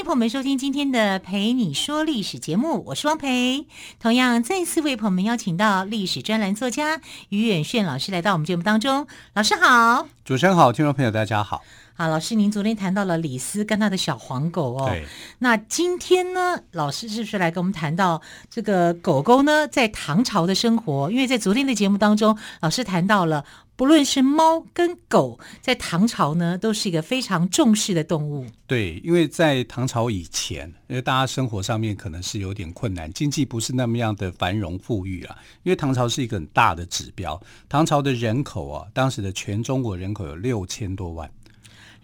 [0.00, 3.66] 欢迎朋友们收听今天的《陪你说历史》节目，我是汪培。
[3.98, 9.06] 同样，再次为朋友们邀请到历史专栏作家于远炫老师来到我们节目当中。
[9.34, 11.62] 老师好，主持人好，听众朋友大家好。
[12.00, 14.88] 好，老师，您昨天谈到了李斯跟他的小黄狗哦。
[14.88, 15.04] 对。
[15.38, 21.10] 那今天呢，老师是不是来跟我们谈到这个狗狗呢，在唐朝的生活？
[21.10, 23.44] 因为在昨天的节目当中，老师谈到了。
[23.76, 28.46] 不论是猫跟狗，在唐朝呢，都是一个非常重视的动物。
[28.66, 35.36] 对，因为在唐朝以前，因为大家生活上面可能是有点困难，经济不是那么样的繁荣富裕啊。
[35.64, 41.30] 因为唐朝是一个很大的指标，唐朝的人口啊，当时的全中国人口有六千多万。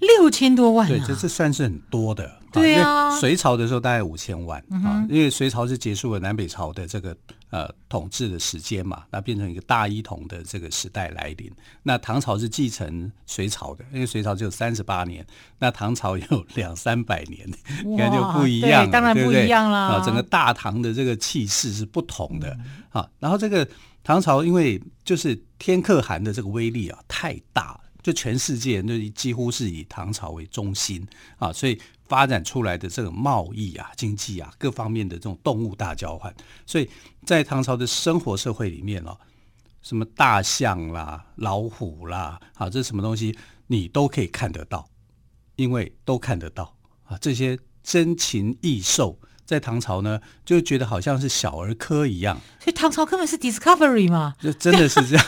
[0.01, 2.41] 六千多万、啊，对，这这算是很多的。
[2.53, 7.15] 对啊，因为隋朝的时候大概五千万、嗯、啊，因为隋朝是结束了南北朝的这个
[7.51, 11.53] 呃统治的时间嘛，那变成一个大一统的这个时代来临。
[11.83, 15.27] 那唐朝是继承隋朝的，因为隋朝只有三十八年，
[15.59, 17.47] 那唐朝有两三百年，
[17.85, 20.03] 你看就不一样，当然不一样了啊。
[20.03, 23.09] 整个大唐的这个气势是不同的、嗯、啊。
[23.19, 23.69] 然后这个
[24.03, 27.81] 唐朝因为就是天可汗的这个威力啊太大了。
[28.07, 31.05] 就全世界，就几乎是以唐朝为中心
[31.39, 31.77] 啊，所以
[32.07, 36.33] 发展出来的这个贸易啊、经济啊各方面的这种动物大交换，
[36.65, 36.89] 所以
[37.25, 39.19] 在唐朝的生活社会里面哦，
[39.83, 44.89] 什么大象啦、老虎啦，啊，这是什么东西你都可以看得到，
[45.57, 46.77] 因为都看得到
[47.07, 52.41] 啊，这些珍禽异兽在唐朝呢，就觉得好像是小儿科一样。
[52.61, 55.27] 所以唐朝根本是 Discovery 嘛，就真的是这样。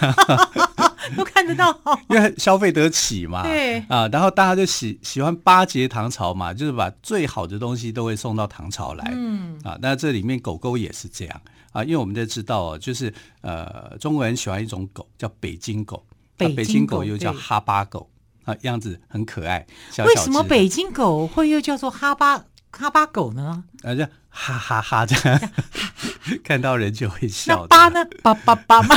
[1.16, 1.78] 都看得到，
[2.08, 3.78] 因为消费得起嘛，对。
[3.88, 9.58] 啊，然后大家就喜喜欢巴结唐朝嘛，就是把最好的东西都会送到唐朝来，嗯。
[9.64, 11.40] 啊，那这里面狗狗也是这样。
[11.72, 16.04] 啊，因为我们都知道，就是呃，中国人喜欢一种狗叫北京狗，
[16.36, 18.10] 北京狗，啊，北京狗又叫哈巴狗。
[18.44, 20.08] 啊，样子很可爱小小。
[20.08, 23.62] 为什么北京狗会又叫做哈巴哈巴狗呢？
[23.82, 25.50] 啊，就哈哈哈这样。
[26.44, 27.62] 看到人就会笑。
[27.62, 28.04] 那八呢？
[28.22, 28.96] 八八八嘛，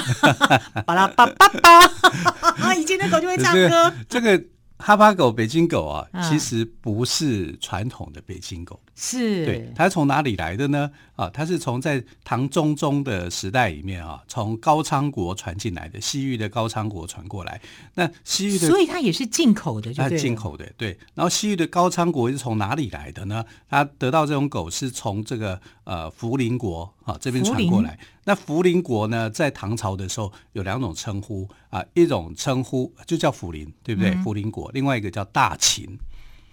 [0.85, 2.73] 巴拉巴巴巴。
[2.75, 3.93] 以前的狗就会唱歌。
[4.09, 4.41] 这个
[4.77, 8.79] 哈巴狗、北京狗啊，其实不是传统的北京狗。
[8.93, 10.91] 是，对，它是从哪里来的呢？
[11.15, 17.59] 啊，它是从在唐中宗的时代里面啊，从高昌国传进来的，西域的高昌国传过来。
[17.95, 20.97] 那西域的，所以它也是进口的，它是进口的，对。
[21.15, 23.43] 然后西域的高昌国是从哪里来的呢？
[23.69, 27.97] 它得到这种狗是从这个呃福林国啊这边传过来。
[28.25, 34.11] 那福林国呢，在唐朝的时候有两种称呼啊，一种称呼就叫福林，对不对？
[34.11, 35.97] 嗯、福临国，另外一个叫大秦，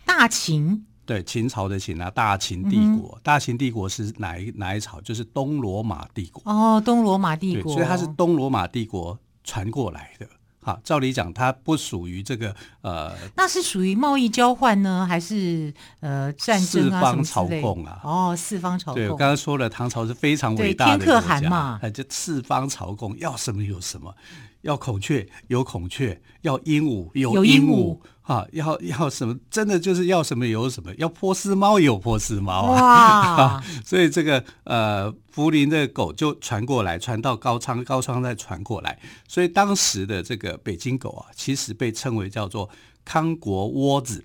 [0.06, 0.84] 大秦。
[1.08, 5.00] 对，秦朝的秦啊，大秦帝国，嗯、大秦帝国是哪一哪一朝？
[5.00, 6.42] 就是东罗马帝国。
[6.44, 10.28] 哦，东罗马帝国，所以它是东罗马帝国传过来的。
[10.60, 17.00] 好，照理讲，它不属于这个呃，那是属于贸易交换呢，还是呃战争啊？
[17.00, 18.00] 四方朝贡啊？
[18.04, 18.96] 哦，四方朝贡。
[18.96, 24.14] 对，我刚刚说了，唐朝是非常伟大的天可汗嘛，就四方朝贡，要什么有什么，
[24.60, 27.98] 要孔雀有孔雀，要鹦鹉有鹦鹉。
[28.28, 29.34] 啊，要要什么？
[29.50, 33.64] 真的就是要什么有什么，要波斯猫有波斯猫 啊！
[33.82, 38.98] 所以这个呃，福林的狗就传过来，传到高昌，高昌再传过来。
[39.26, 42.68] 所以当时的这个北京狗啊，其实被称为叫做
[43.02, 44.22] 康国窝子。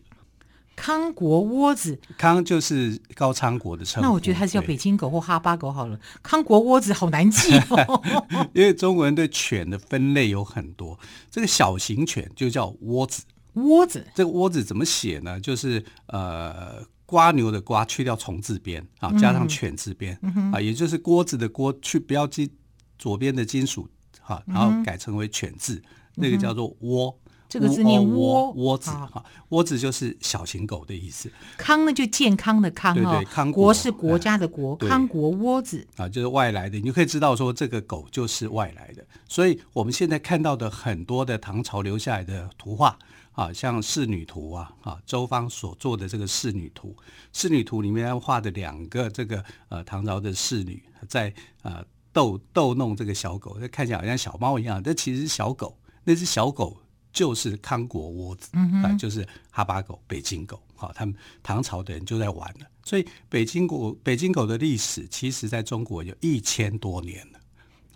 [0.76, 4.08] 康国窝子，康就是高昌国的称呼。
[4.10, 5.98] 那我觉得还是叫北京狗或哈巴狗好了。
[6.22, 8.02] 康国窝子好难记哦，
[8.54, 11.00] 因为中国人对犬的分类有很多，
[11.32, 13.24] 这个小型犬就叫窝子。
[13.54, 15.40] 窝子，这个窝子怎么写呢？
[15.40, 22.50] 就是呃，瓜牛的瓜去掉虫字边啊，加上犬字边、嗯、啊，也就是锅子的锅去不要金
[22.98, 23.88] 左边的金属
[24.22, 25.84] 哈、啊，然后改成为犬字，嗯、
[26.16, 27.18] 那个叫做窝。
[27.50, 31.32] 这个字念窝，窝子哈，窝子就是小型狗的意思。
[31.56, 39.06] 康呢就健康的康哦，对对，康国是国家的国，哎、康国窝子啊，就是外来的，你就可以知道说这个狗就是外来的。
[39.30, 42.98] 所以我们现在看到的很多的唐朝留下来的图画。
[43.34, 46.96] 啊，像仕女图啊，啊，周芳所做的这个仕女图，
[47.32, 51.34] 仕女图里面画的两个这个呃唐朝的仕女在
[51.64, 56.78] 呃逗逗弄这个小狗，这看起来好像小猫一样，这其实是小狗，那只小狗
[57.12, 67.40] 就是康国窝子，嗯啊，就是哈巴狗、北京狗，好、啊，他们唐朝的人就在玩了，所以北京狗、北京狗的历史，其实在中国有一千多年了，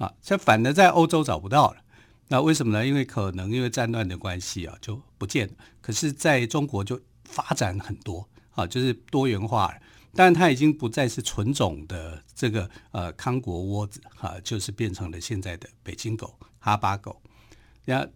[0.05, 1.77] 啊，这反而在欧洲找不到了。
[2.29, 2.85] 那为什么呢？
[2.85, 5.53] 因为可能因为战乱的关系啊，就不见了。
[5.81, 9.73] 可是在中国就发展很多啊，就是多元化，
[10.13, 17.21] 但它已经不再是纯种的这个呃康国窝子哈、啊，就是变成了现在的北京狗、哈巴狗。
[17.85, 18.07] 然后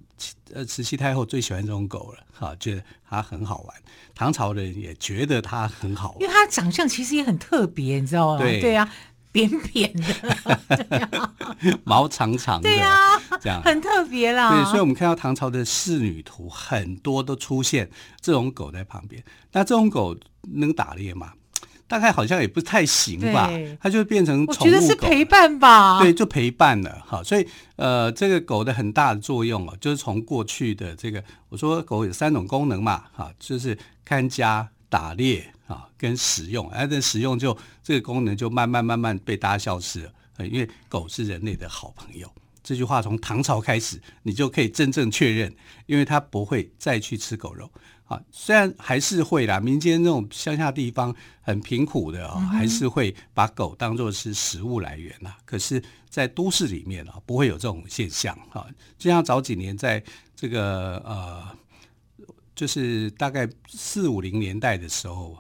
[0.53, 3.81] 呃慈禧太后最喜欢这种狗了哈、啊，觉得它很好玩。
[4.13, 8.39] 唐朝人也觉得它很好玩，因为它长相其实也很特别，你知道吗？
[8.39, 8.93] 对对啊。
[9.31, 11.29] 扁扁的，
[11.85, 14.49] 毛长长的，对呀、啊，这样很特别啦。
[14.51, 17.89] 对，所以我们看到唐朝的仕女图很多都出现
[18.19, 19.23] 这种狗在旁边。
[19.53, 20.15] 那这种狗
[20.53, 21.33] 能打猎吗？
[21.87, 23.49] 大概好像也不太行吧。
[23.81, 25.99] 它就变成宠物狗，我觉得是陪伴吧。
[25.99, 27.21] 对，就陪伴了哈。
[27.21, 27.45] 所以
[27.75, 35.53] 呃，这个狗的很大的作用哦，就是从过去的这个，我说狗有三种功能嘛，哈，就是看家、打猎。
[35.71, 40.13] 啊，跟使用，哎、啊，这使用就这个功能就慢慢慢慢被大家消失了。
[40.49, 42.27] 因为狗是人类的好朋友，
[42.63, 45.53] 这句话从唐朝开始，你就可以真正确认，
[45.85, 47.69] 因为它不会再去吃狗肉。
[48.05, 55.35] 啊，虽然还是会啦，民间那种乡下地方很贫苦的啊、哦，还是会把狗当作是食物来源呐。
[55.45, 58.65] 可是，在都市里面啊，不会有这种现象啊。
[58.97, 60.03] 就像早几年在
[60.35, 61.55] 这个呃，
[62.55, 65.37] 就是大概四五零年代的时候。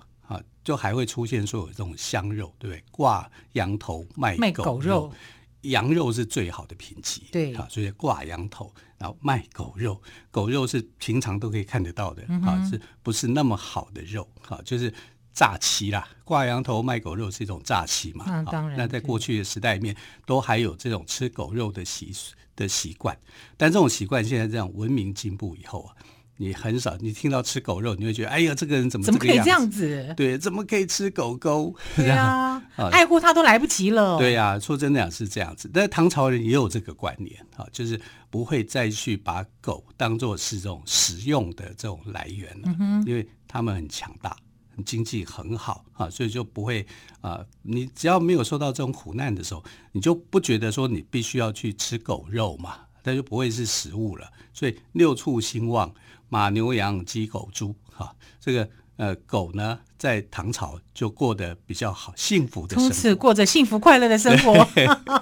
[0.63, 2.83] 就还会出现说有这种香肉，对不对？
[2.91, 5.13] 挂羊头卖狗肉，狗肉
[5.61, 14.27] 羊肉是最好的品级，对啊，所以挂羊头，然后卖狗肉，狗肉是平常都可以看得到的、嗯、啊，是不是那么好的肉？
[14.49, 14.91] 啊，就是
[15.33, 18.25] 诈欺啦，挂羊头卖狗肉是一种诈欺嘛？
[18.27, 22.11] 那当然、啊，那在过去的时代里面，都还有这种吃狗肉的习
[22.55, 23.17] 的习惯，
[23.55, 25.95] 但这种习惯现在这样文明进步以后啊。
[26.41, 30.11] 你很少，你听到吃狗肉，你会觉得，哎呀，这个人怎么怎么可以这样子？
[30.17, 31.75] 对，怎么可以吃狗狗？
[31.95, 32.59] 对啊，
[32.91, 34.17] 爱护他都来不及了。
[34.17, 35.69] 对呀、啊，说真的是这样子。
[35.71, 38.01] 但是唐朝人也有这个观念啊，就是
[38.31, 44.35] 不会再去把狗当做是这种食用的这种来源了，嗯、因为他们很强大，
[44.83, 46.83] 经济很好啊，所以就不会
[47.21, 47.45] 啊。
[47.61, 54.27] 你只要没有受到这种苦难的时候，你就不觉得说你必须要去吃狗肉嘛，那就不会是食物了。
[54.51, 55.93] 所以六畜兴旺。
[56.31, 64.53] 马牛羊鸡狗猪，哈，这个呃狗呢，在唐朝就过得比较好，幸福的生活，从此过着幸福快乐的生活。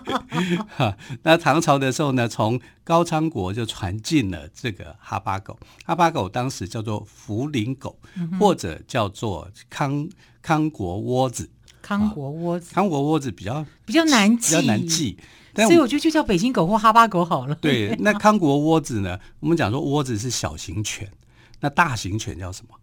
[0.70, 10.08] 哈，那唐朝的时候呢，从高昌国就传进了这个哈巴狗，哈巴狗当时叫做福陵狗，嗯，或者叫做康
[10.44, 11.50] 康国窝子，
[11.98, 15.18] 康国窝子，康国窝子比较比较难记，比较难记。
[15.56, 17.56] 所以我觉得就叫北京狗或哈巴狗好了。
[17.56, 19.20] 对， 那康国窝子呢？
[19.40, 21.12] 我们讲说窝子是小型犬，
[21.60, 22.76] 那大型犬叫什么？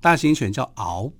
[0.00, 1.12] 大型犬叫獒。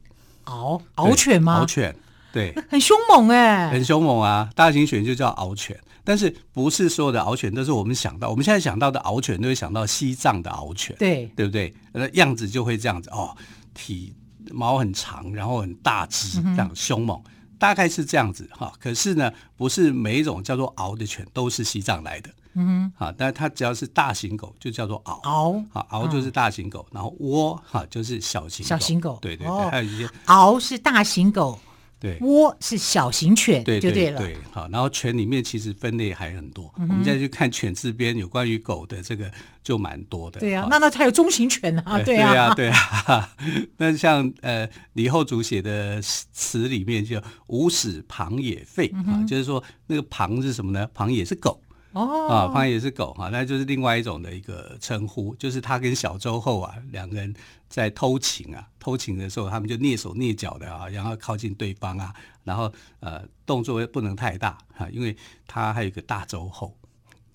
[0.44, 1.62] 獒獒犬吗？
[1.62, 1.94] 獒犬，
[2.32, 4.50] 对， 很凶猛哎、欸，很凶猛啊！
[4.56, 8.28] 大型犬就叫獒犬，但是不是所有的獒犬都是我们想到？
[8.31, 11.72] 我们现在想到的獒犬都会想到西藏的獒犬，对，对不对？
[11.93, 13.37] 那样子就会这样子哦，
[13.75, 14.14] 体
[14.52, 17.20] 毛很长，然后很大只，这样凶猛。
[17.26, 28.68] 嗯大概是这样子哈，可是呢，不是每一种叫做獒的犬都是西藏来的，嗯哼，啊，但它只要是大型狗就叫做獒，獒，好，獒就是大型狗，嗯、然后窝哈就是小型狗。
[28.68, 31.58] 小型狗，对对对，哦、还有一些獒是大型狗。
[32.00, 39.31] 对，窝是小型犬，对对对对，好，然后犬里面其实分类还很多，嗯、我们再去看犬字边有关于狗的这个
[39.62, 40.38] 就蛮多的。
[40.38, 43.37] 对啊，那那它有中型犬啊，对啊，对啊，对啊。
[43.78, 50.88] 那像呃李后主写的词里面就“无屎旁也吠”啊、嗯，就是说那个旁是什么呢？
[50.95, 51.61] 旁也是狗。
[51.99, 57.35] 哦，啊，庞也是狗哈，那就是另外一种的一个称呼，就是他跟小周后啊两个人
[57.69, 62.14] 在偷情啊，偷情的时候他们就蹑手蹑脚的啊，然后靠近对方啊，
[62.45, 65.17] 然后呃动作不能太大哈，因为
[65.49, 66.73] 他还有一个大周后，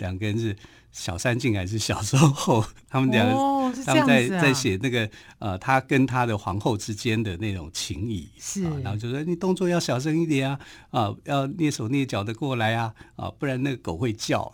[0.04, 0.56] 两个人是。
[0.94, 10.60] 小三进还是小周后， 他们两个、哦啊、他们在在写那个呃，他跟他的皇后之间的那种情谊是、啊，然后就说你动作要小声一点啊，
[10.92, 14.54] 啊，要蹑手蹑脚的过来啊，啊，不然那个狗会叫。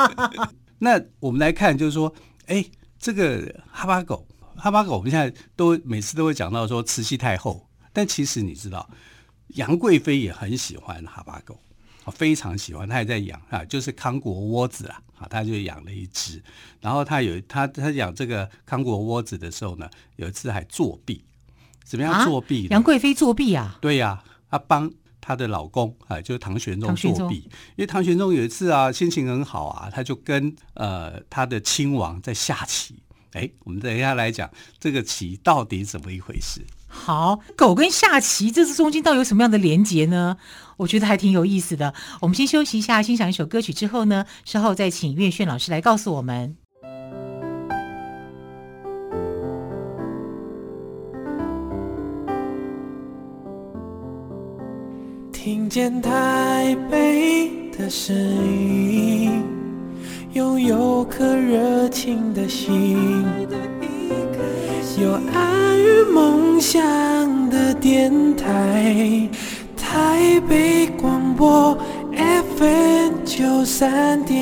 [0.80, 2.10] 那我们来看，就是说，
[2.46, 2.64] 哎，
[2.98, 4.26] 这个哈巴狗，
[4.56, 8.88] 哈巴狗，我们现在都每次都会讲到说慈禧太后，但其实你知道，
[9.48, 11.60] 杨贵妃也很喜欢哈巴狗。
[12.10, 16.42] 非常喜欢，他也在养啊，就是康国窝子啊，啊，他就养了一只。
[16.80, 21.24] 然后他有他他养这个康国窝子的时候呢，有一次还作弊，
[21.84, 22.68] 怎么样作弊？
[22.70, 23.78] 杨贵妃作弊啊？
[23.80, 27.38] 对呀、啊，他帮她的老公啊，就是唐玄宗作弊。
[27.74, 32.94] 因为唐玄宗有一次啊，心情很好啊，他就跟呃他的亲王在下棋。
[33.32, 34.48] 哎，我们等一下来讲
[34.78, 36.60] 这个棋到底怎么一回事。
[37.06, 40.38] 好，狗跟下棋，这是中间到底有什么样的连结呢？
[40.76, 41.94] 我觉得还挺有意思的。
[42.20, 46.56] 我们先休息一下，欣赏一首歌曲之后呢，稍后再请岳炫老师来告诉我们。
[55.30, 59.44] 听见台北的声音，
[60.32, 63.24] 拥有颗热情的心，
[64.98, 66.80] 有爱与梦想
[67.50, 69.28] 的电台，
[69.76, 71.76] 台北广播
[72.56, 74.38] FM 九三点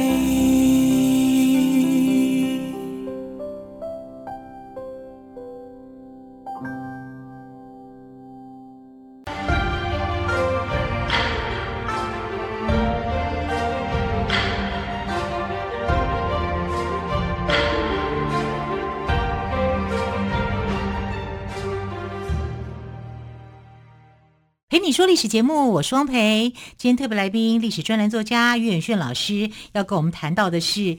[25.05, 26.55] 说历史节目，我是汪培。
[26.79, 30.97] 今天特别来宾，历史专栏作家岳远炫老师要跟我们谈到的是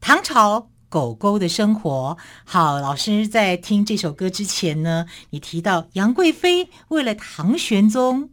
[0.00, 2.18] 唐朝狗狗的生活。
[2.44, 8.30] 好，老师在听这首歌之前呢，你提到杨贵妃为了唐玄宗，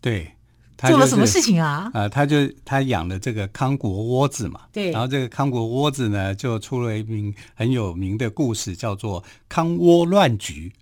[0.00, 0.32] 对，
[0.78, 1.90] 就是、做了什么事情啊？
[1.92, 10.72] 啊、呃，他就他养了这个康国窝子嘛，对，然后这个康国窝子呢，就出了一名很有名的故事，叫做康窝乱局。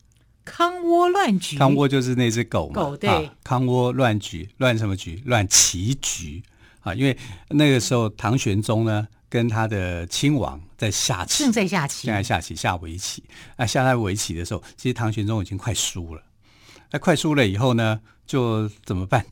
[0.44, 2.74] 康窝乱局，康窝就是那只狗嘛。
[2.74, 5.22] 狗对，啊、康窝乱局，乱什么局？
[5.24, 6.42] 乱棋局
[6.82, 6.94] 啊！
[6.94, 7.16] 因为
[7.48, 13.24] 那个时候唐玄宗呢，跟他的亲王在下棋，正在下棋，正在下棋，下围棋。
[13.56, 16.22] 啊，下在围棋的时候，其实唐玄宗已经快输了。
[16.90, 19.24] 那快输了以后呢，就怎么办？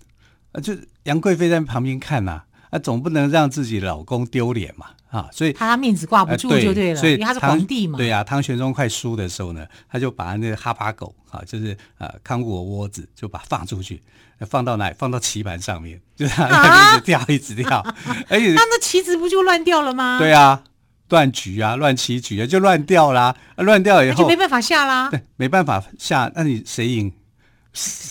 [0.52, 4.87] 啊，就杨贵妃在旁边看呐、啊，啊，总不能让自己老公丢脸嘛。
[5.12, 7.99] 啊，所以怕他面子挂不住就对了，呃、对，所以因为他是皇帝嘛。
[7.99, 14.02] 对呀、啊，唐玄宗快输的时候呢，他就把那个哈巴狗啊，就是呃康国窝子，就把它放出去，
[14.49, 14.97] 放到哪里？
[14.99, 17.87] 放到棋盘上面，就让它一直掉，一直掉，
[18.31, 20.19] 而且那那棋子不就乱掉了吗？
[20.19, 20.64] 对啊，
[21.11, 25.11] 乱局啊，乱棋局啊，就乱掉啦，乱掉以后就没办法下啦。
[25.11, 27.12] 对，没办法下，那你谁赢？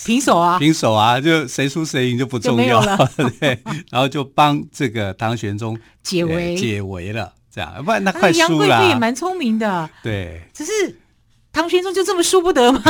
[0.04, 3.10] 平手啊，平手啊，就谁输谁赢就不重要了。
[3.38, 3.58] 对，
[3.90, 7.32] 然后就帮这个唐玄宗解围，解围了。
[7.54, 8.38] 这样，不然那快输了。
[8.38, 10.72] 杨贵妃也蛮聪明的，对，只是
[11.52, 12.82] 唐玄宗就这么输不得吗？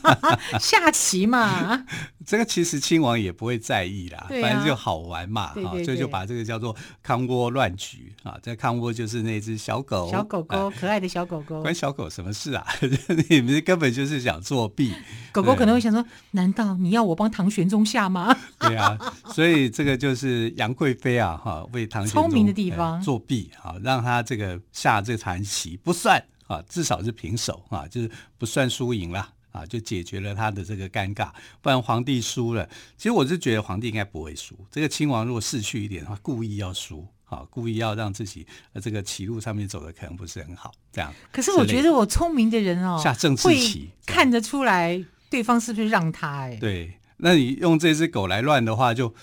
[0.60, 1.84] 下棋嘛，
[2.26, 8.38] 这个其实亲王也不会在意啦，反正就好玩嘛，对对对，所以就把这个叫做康窝乱局啊。
[8.42, 12.66] 这康窝就是那只小狗，小狗狗，可爱的小狗狗，关小狗什么事啊？
[13.30, 14.92] 你们根本就是想作弊。
[15.32, 18.36] 狗狗可能会想说：难道你要我帮唐玄宗下吗？
[18.60, 18.98] 对啊，
[19.32, 26.22] 所以这个就是杨贵妃啊，哈，为唐玄宗聪明的地方作弊啊，让他这个下这盘棋不算。
[26.52, 31.30] 啊，至少是平手啊，就是不算输赢了啊，就解决了他的这个尴尬。
[31.62, 32.68] 不然皇帝输了，
[32.98, 34.54] 其实我是觉得皇帝应该不会输。
[34.70, 41.10] 这个亲王如果逝去一点的话，故意要输啊，故意要让自己呃这个棋路上面走的可能不是很好，这样。
[41.32, 46.56] 可是我觉得我聪明的人哦，下政治棋看得出来对方是不是让他哎。
[46.56, 49.14] 对，那你用这只狗来乱的话，就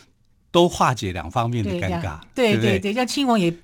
[0.49, 2.19] 都化解两方面的尴尬。
[2.33, 3.55] 对对对，对，像亲王也。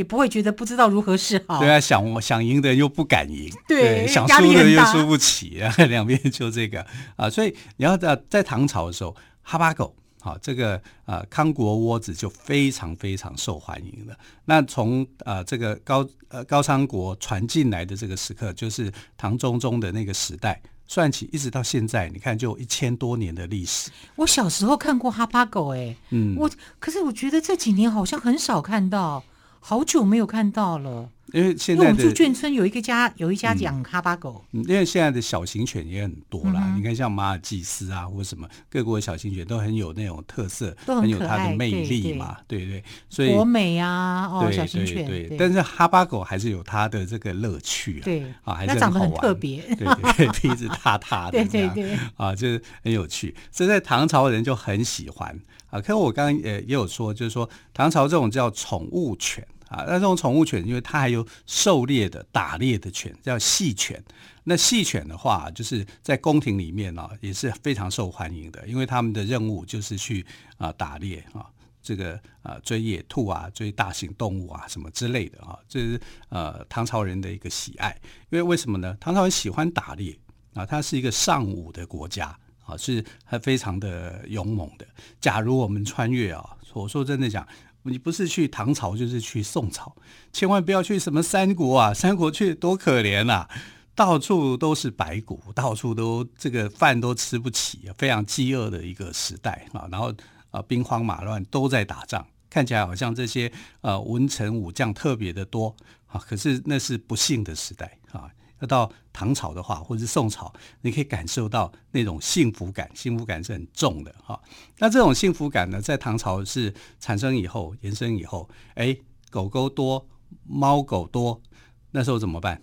[0.00, 1.60] 也不会觉得不知道如何是好。
[1.60, 6.84] 对啊，想我想赢的又不敢赢，对，对想输的又输不起啊， 两边就这个
[7.16, 7.28] 啊。
[7.28, 14.16] 所以你要在在唐朝的时候，哈巴狗好、啊、这个呃康国窝子就非常非常受欢迎了。
[14.46, 23.90] 那从呃这个高呃高昌国传进来的这个时刻，就是唐中宗的那个时代算起，一直到现在，你看就一千多年的历史。
[24.16, 29.22] 我小时候看过哈巴狗，哎，嗯，我可是我觉得这几年好像很少看到。
[29.60, 31.10] 好久没有看到了。
[31.32, 34.44] 因为现在的我们住眷村有一个家，有一家养哈巴狗。
[34.52, 36.60] 嗯，因为现在的小型犬也很多啦。
[36.64, 42.36] 嗯、你看，像马尔济斯啊，或什么各国的小型犬都很有那种特色，很，很有它的魅力嘛。
[42.46, 45.06] 对对，对，所以国美啊，哦，对小型犬。
[45.06, 48.04] 对，对，但是哈巴狗还是有它的这个乐趣啊。
[48.04, 49.62] 对啊，还是长得很特别。
[49.76, 51.32] 对对，鼻子塌塌的。
[51.44, 51.98] 对对对。
[52.16, 53.34] 啊，就是很有趣。
[53.52, 55.38] 这在唐朝人就很喜欢
[55.70, 55.80] 啊。
[55.80, 59.46] 可我刚刚也也有说，就是说唐朝这种叫宠物犬。
[59.70, 64.02] 啊，那这种宠物犬，因为它还有狩猎的、打猎的犬，叫戏犬。
[64.42, 70.26] 那戏犬的话，就是在宫廷里面呢、啊，也是非常受欢迎的，因为他们的任务就是去
[70.58, 71.46] 啊打猎啊，
[71.80, 76.00] 这个啊追野兔啊，追大型动物啊什么之类的啊，这是
[76.30, 77.96] 呃唐朝人的一个喜爱。
[78.30, 78.96] 因为为什么呢？
[78.98, 80.18] 唐朝人喜欢打猎
[80.54, 84.86] 啊，它是一个尚武的国家啊，是还非常的勇猛的。
[85.20, 87.46] 假如我们穿越啊，我说真的讲。
[87.82, 89.94] 你不是去唐朝，就是去宋朝，
[90.32, 91.94] 千万不要去什么三国啊！
[91.94, 93.48] 三国去多可怜啊！
[93.94, 99.88] 到处都是白骨，到处都这个饭都吃不起，非常饥饿的一个时代啊。
[99.90, 100.12] 然后
[100.50, 105.74] 啊，兵荒马乱都在打仗，看起来好像这些呃文臣武将特别的多
[106.06, 106.20] 啊。
[106.26, 108.30] 可是那是不幸的时代啊。
[108.60, 110.52] 那到唐朝的话，或者是宋朝，
[110.82, 114.40] 你可以感受到那种幸福感，幸福感是很重的哈。
[114.78, 118.96] 那这种幸福感呢，在唐朝是产生以后，延伸以后，哎，
[119.30, 120.06] 狗狗多，
[120.44, 121.42] 猫狗多，
[121.90, 122.60] 那时候怎么办？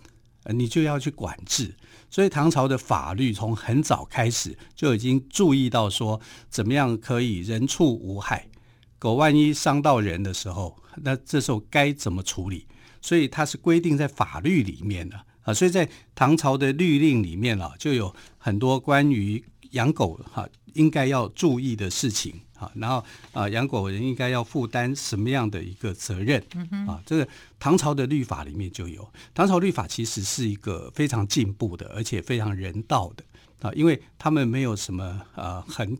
[0.54, 1.74] 你就要去管制。
[2.08, 8.48] 所以唐朝的法律从很早开始就已经注意到说，怎么样可以人畜无害。
[8.98, 12.66] 狗万一伤到人的时候，那这时候该怎么处理？
[13.02, 15.20] 所以它是规定在法律里面的。
[15.48, 23.02] 啊，所以在唐朝的律令里面啊，就有很多关于养狗哈应该要注意的事情啊，然后
[23.32, 26.38] 啊养狗人应该要负担什么样的一个责任
[26.86, 27.00] 啊？
[27.06, 27.26] 这个
[27.58, 29.10] 唐朝的律法里面就有。
[29.32, 33.24] 唐朝律法其实是一个非常进步的，而且非常人道的
[33.66, 35.96] 啊，因为他们没有什么呃很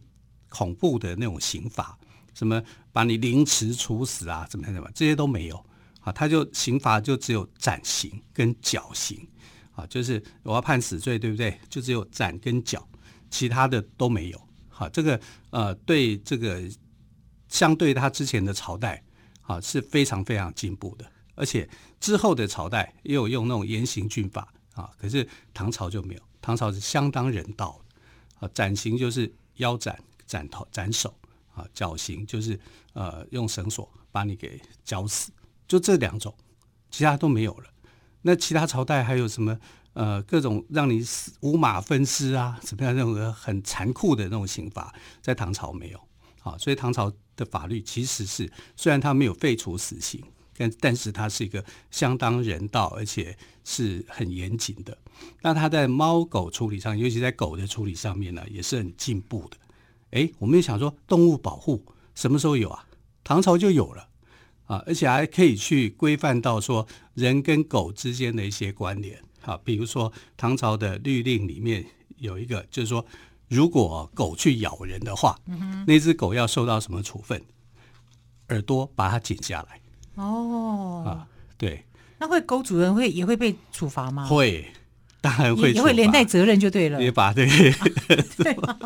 [0.50, 1.98] 恐怖的那种刑法，
[2.34, 2.62] 什么
[2.92, 5.64] 把你凌迟处死啊，怎么样怎么，这些都没有
[6.12, 9.26] 他就刑罚就只有斩刑跟绞刑。
[9.72, 11.56] 啊，就是我要判死罪，对不对？
[11.68, 12.84] 就只有斩跟绞，
[13.30, 14.48] 其他的都没有。
[14.68, 16.60] 好，这个呃，对这个
[17.48, 19.00] 相对他之前的朝代
[19.42, 21.68] 啊是非常非常进步的，而且
[22.00, 29.96] 之后的朝代也有用那种严刑峻法啊，可是唐朝就没有，唐朝是相当人道的啊，斩刑就是腰斩、
[30.26, 31.16] 斩头、斩首
[31.54, 32.58] 啊，绞刑就是
[32.94, 35.30] 呃用绳索把你给绞死，
[35.68, 36.34] 就这两种，
[36.90, 37.66] 其他都没有了。
[38.22, 39.56] 那其他朝代还有什么？
[39.94, 46.00] 呃，各种让你死五马分尸啊，怎么样那种很残酷的那种刑罚，在唐朝没有。
[46.40, 50.22] 好，所以唐朝的法律其实是虽然它没有废除死刑，
[50.56, 54.96] 但但是它是一个相当人道，而且是很严谨的。
[55.42, 59.56] 那它在猫狗处理上，尤其在狗的处理上面呢，也是很进步的。
[60.12, 62.86] 哎，我们也想说，动物保护什么时候有啊？
[63.24, 64.07] 唐朝就有了。
[64.68, 69.18] 啊，而且还可以去规范到说人跟狗之间的一些关联。
[69.40, 71.84] 好，比如说唐朝的律令里面
[72.18, 73.04] 有一个，就是说
[73.48, 77.42] 如果狗去咬人的话，嗯，那只狗要受到什么处分？
[78.50, 79.80] 耳朵把它剪下来。
[80.22, 81.26] 哦，啊，
[81.56, 81.82] 对。
[82.18, 84.26] 那会狗主人会也会被处罚吗？
[84.26, 84.66] 会，
[85.20, 87.00] 当然会，也会连带责任就对了。
[87.02, 87.46] 也把 对，
[88.36, 88.76] 对吧。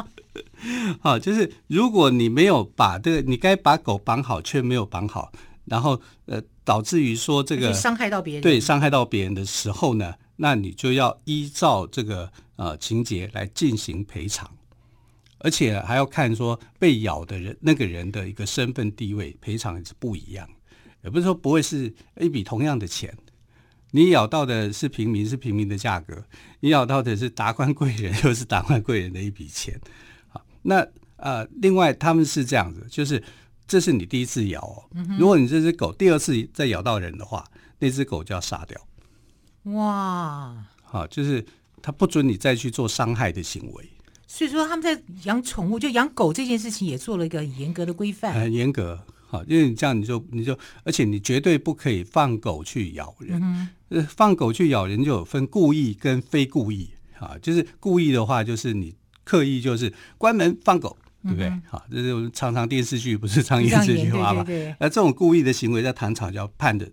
[1.01, 5.33] 好，就是如果你没有把这个，你该把狗绑好却没有绑好。
[5.65, 14.51] 然后呃，导致于说这个伤害到别人，对，伤害到别人的时候呢，那你就要依照这个呃情节来进行赔偿，
[15.39, 20.49] 而且还要看说被咬的人那个人的一个身份地位，赔偿也是不一样，
[21.05, 23.17] 也不是说不会是一笔同样的钱，
[23.93, 26.25] 你咬到的是平民是平民的价格，
[26.59, 29.81] 你咬到的是达官贵人又是达官贵人的一笔钱，
[30.27, 30.85] 好，那
[31.19, 33.23] 呃，另外他们是这样子，就是。
[33.73, 34.85] 这是你第一次咬哦，
[35.19, 37.43] 如果你这只狗第二次再咬到人的话，
[37.79, 38.79] 那只狗就要杀掉。
[39.73, 41.43] 哇，好，就是
[41.81, 43.89] 它不准你再去做伤害的行为。
[44.27, 48.35] 所以说他们在养宠物，就养狗这件事情也做了一个很严格的规范。
[48.35, 50.55] 很严格，好，因为你这样你就你就，
[50.85, 53.71] 而且你绝对不可以放狗去咬人。
[53.89, 60.95] 呃，放狗去咬人就有分故意跟非故意啊，就是故意的话，就是你刻意就是关门放狗。
[61.23, 61.49] 对不对？
[61.69, 64.45] 好、嗯，这是常常电视剧不是常演这句话吗？
[64.81, 66.91] 那这种故意的行为，在唐朝就要判的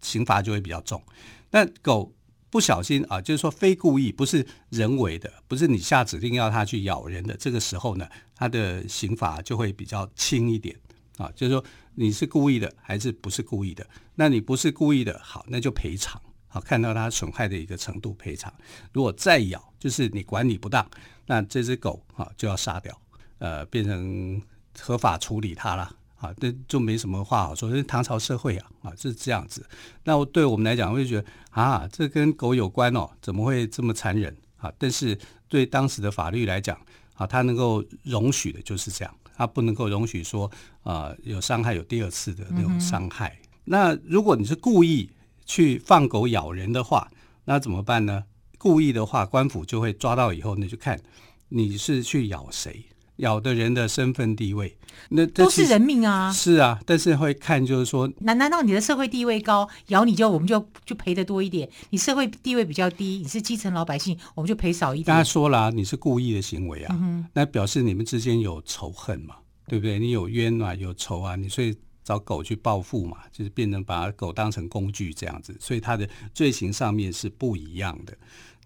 [0.00, 1.02] 刑罚就会比较重。
[1.50, 2.14] 那狗
[2.48, 10.76] 不小心啊，就是说非故意，不是人为的，不是你下指令要它去咬人的，这个时候呢，它的刑罚就会比较轻一点
[11.16, 11.30] 啊。
[11.34, 11.64] 就是说
[11.94, 13.86] 你是故意的还是不是故意的？
[14.14, 16.20] 那你不是故意的，好，那就赔偿。
[16.46, 18.52] 好，看到它损害的一个程度赔偿。
[18.92, 20.86] 如果再咬，就是你管理不当，
[21.26, 22.94] 那这只狗啊就要杀掉。
[23.42, 24.40] 呃，变成
[24.78, 25.82] 合法处理它了
[26.20, 27.68] 啊，这就没什么话好说。
[27.68, 29.66] 因为唐朝社会啊，啊是这样子。
[30.04, 34.72] 那对我们来讲，会觉得啊，这跟狗有关哦，怎么会这么残忍啊？
[34.78, 36.78] 但是对当时的法律来讲
[37.14, 40.48] 啊，它能够容许的就是这样，它不能够容许说
[40.84, 43.36] 啊有伤害有第二次的那种伤害。
[43.42, 45.10] 嗯、那如果你是故意
[45.44, 47.10] 去放狗咬人的话，
[47.46, 48.22] 那怎么办呢？
[48.56, 51.00] 故意的话，官府就会抓到以后，你就看
[51.48, 52.86] 你是去咬谁。
[53.16, 54.76] 咬的人的身份地位，
[55.10, 56.32] 那都是人命啊！
[56.32, 61.68] 是啊，但是会看，就是说，难难道你的社会地位高，咬你就我们就就赔的多一点？
[61.90, 65.04] 你社会地位比较低，你是基层老百姓，我们就赔少一点。
[65.06, 69.98] 刚才说了啊，你是故意的行为啊，嗯、那表示你们之间有仇恨嘛，对不对？
[69.98, 78.16] 你有冤啊，有仇啊，你所以找狗去报复嘛，就是变成把狗当成工具这样子，所以它的罪行上面是不一样的。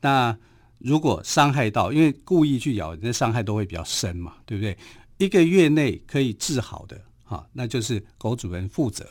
[0.00, 0.36] 那
[0.78, 4.76] 如果伤害到，因为故意去咬人，那伤害都会比较深嘛，对不对？
[5.18, 9.08] 一个月内可以治好的，哈，那就是狗主人负责，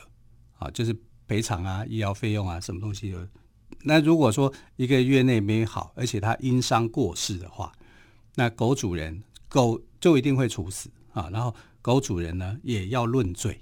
[0.58, 3.28] 啊，就是赔偿啊、医疗费用啊，什么东西的。
[3.82, 7.72] 那如果说一个月内没好，而且他因伤过世的话，
[8.36, 11.52] 那狗主人狗就一定会处死啊，然后
[11.82, 13.60] 狗主人呢也要论罪，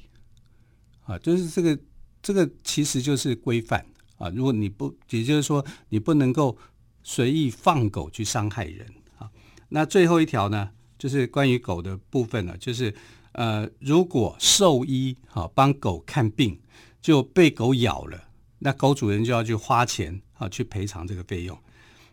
[1.04, 1.78] 啊，就是这个
[2.22, 3.84] 这个其实就是规范
[4.18, 4.28] 啊。
[4.28, 6.56] 如果你不，也就是说你不能够
[7.04, 8.84] 随意放狗去伤害人
[9.18, 9.30] 啊。
[9.68, 10.70] 那最后一条呢？
[10.96, 12.94] 就是关于狗的部分呢，就是
[13.32, 16.58] 呃，如果兽医好帮狗看病
[17.02, 18.24] 就被狗咬了，
[18.60, 21.58] 那狗主人就要去花钱啊去赔偿这个费用。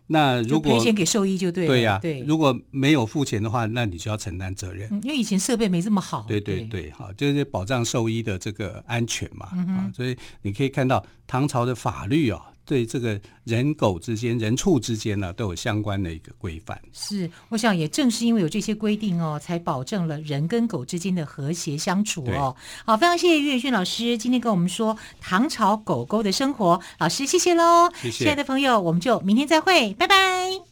[0.08, 1.68] 那如果赔钱给兽医就对了。
[1.68, 2.20] 对呀、啊，对。
[2.20, 4.90] 如果没有付钱的话，那你就要承担责任。
[5.04, 6.26] 因为以前设备没这么好。
[6.28, 9.48] 对对对，好，就是保障兽医的这个安全嘛。
[9.54, 9.66] 嗯。
[9.68, 12.51] 啊，所以你可以看到唐朝的法律啊。
[12.64, 16.80] 对这个人狗之间、人畜之间呢，都有相关的一个规范。
[16.92, 22.54] 是，我想也正是因为有这些规定哦，才保证了人跟狗之间的和谐相处哦。
[22.84, 27.90] 好，非常谢谢于远逊老师今天跟我们说唐朝狗狗的生活，老师谢谢喽。
[28.00, 30.71] 谢谢，亲爱的朋友，我们就明天再会，拜拜。